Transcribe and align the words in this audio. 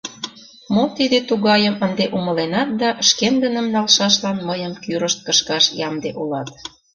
—Мо 0.73 0.83
тиде 0.97 1.19
тугайым 1.29 1.75
ынде 1.85 2.05
умыленат 2.17 2.69
да 2.81 2.89
шкендыным 3.07 3.67
налшашлан 3.75 4.37
мыйым 4.47 4.73
кӱрышт 4.83 5.19
кышкаш 5.25 5.65
ямде 5.87 6.09
улат. 6.21 6.49